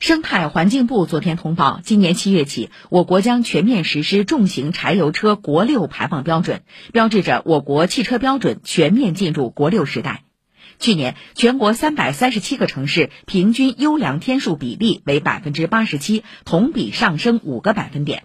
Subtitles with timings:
[0.00, 10.24] 生态环境部昨天通报今年七月起我国将全面实施重型柴油车国六排放标准标志着我国汽车标准全面进入国六时代。
[10.78, 18.22] 去年全国三百三十七个城市平均优良天数比例为百分之八十七同比上升五个百分点。